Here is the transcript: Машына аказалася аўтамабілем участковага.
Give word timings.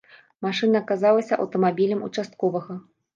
Машына 0.45 0.79
аказалася 0.83 1.37
аўтамабілем 1.43 2.01
участковага. 2.09 2.79